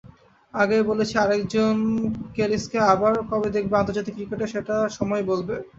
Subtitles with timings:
[0.53, 1.75] আগেই বলেছি, আরেকজন
[2.35, 5.55] ক্যালিসকে আবার কবে দেখবে আন্তর্জাতিক ক্রিকেট, সেটা সময়ই বলবে।